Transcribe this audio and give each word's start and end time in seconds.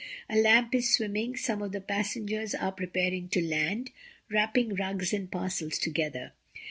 A 0.27 0.35
lamp 0.35 0.73
is 0.73 0.95
swinging, 0.95 1.35
some 1.37 1.61
of 1.61 1.73
the 1.73 1.79
passengers 1.79 2.55
are 2.55 2.71
preparing 2.71 3.29
to 3.29 3.45
land, 3.47 3.91
wrapping 4.31 4.73
rugs 4.73 5.13
and 5.13 5.29
parcels 5.31 5.77
together. 5.77 6.33